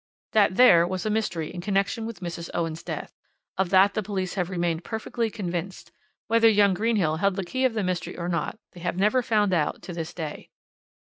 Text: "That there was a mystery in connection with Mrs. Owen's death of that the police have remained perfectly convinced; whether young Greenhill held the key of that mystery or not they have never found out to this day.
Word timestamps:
"That 0.31 0.55
there 0.55 0.87
was 0.87 1.05
a 1.05 1.11
mystery 1.11 1.53
in 1.53 1.61
connection 1.61 2.07
with 2.07 2.21
Mrs. 2.21 2.49
Owen's 2.55 2.81
death 2.81 3.13
of 3.55 3.69
that 3.69 3.93
the 3.93 4.01
police 4.01 4.33
have 4.33 4.49
remained 4.49 4.83
perfectly 4.83 5.29
convinced; 5.29 5.91
whether 6.25 6.49
young 6.49 6.73
Greenhill 6.73 7.17
held 7.17 7.35
the 7.35 7.45
key 7.45 7.65
of 7.65 7.75
that 7.75 7.83
mystery 7.83 8.17
or 8.17 8.27
not 8.27 8.57
they 8.71 8.79
have 8.79 8.97
never 8.97 9.21
found 9.21 9.53
out 9.53 9.83
to 9.83 9.93
this 9.93 10.11
day. 10.11 10.49